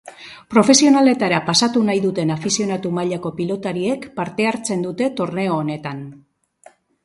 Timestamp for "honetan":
5.63-6.05